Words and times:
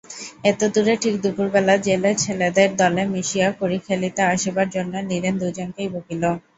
এতদূরে 0.45 0.93
ঠিক 1.03 1.15
দুপুরবেলা 1.23 1.75
জেলের 1.85 2.15
ছেলেদের 2.17 2.69
দলে 2.81 3.03
মিশিয়া 3.13 3.47
কড়ি 3.59 3.77
খেলিতে 3.85 4.21
আসিবার 4.33 4.67
জন্য 4.75 4.93
নীরেন 5.09 5.35
দুজনকেই 5.41 5.89
বকিল। 5.93 6.23